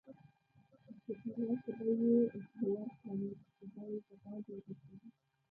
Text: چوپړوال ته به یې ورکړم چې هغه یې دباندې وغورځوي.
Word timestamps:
چوپړوال 1.03 1.57
ته 1.63 1.71
به 1.77 1.83
یې 2.01 2.17
ورکړم 2.25 3.19
چې 3.43 3.63
هغه 3.73 3.85
یې 3.93 3.99
دباندې 4.09 4.51
وغورځوي. 4.57 5.09